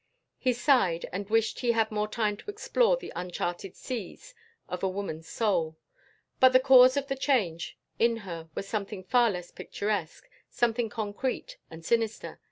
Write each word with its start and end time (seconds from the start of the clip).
He 0.39 0.53
sighed 0.53 1.07
and 1.13 1.29
wished 1.29 1.59
he 1.59 1.73
had 1.73 1.91
more 1.91 2.07
time 2.07 2.35
to 2.37 2.49
explore 2.49 2.97
the 2.97 3.13
uncharted 3.15 3.75
seas 3.75 4.33
of 4.67 4.81
a 4.81 4.89
woman's 4.89 5.27
soul. 5.29 5.77
But 6.39 6.53
the 6.53 6.59
cause 6.59 6.97
of 6.97 7.05
the 7.07 7.15
change 7.15 7.77
in 7.99 8.17
her 8.25 8.49
was 8.55 8.67
something 8.67 9.03
far 9.03 9.29
less 9.29 9.51
picturesque, 9.51 10.27
something 10.49 10.89
concrete 10.89 11.57
and 11.69 11.85
sinister. 11.85 12.39